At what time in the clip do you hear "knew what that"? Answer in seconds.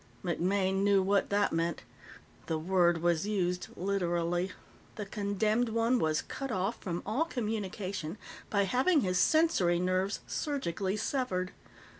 0.83-1.53